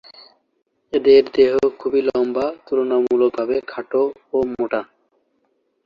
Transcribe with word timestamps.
এদের 0.93 1.23
দেহ 1.35 1.51
খুবই 1.79 2.01
লম্বা, 2.07 2.45
তুলনামূলক 2.65 3.31
ভাবে 3.37 3.55
খাটো 3.67 4.03
ও 4.33 4.37
মোটা। 4.51 4.81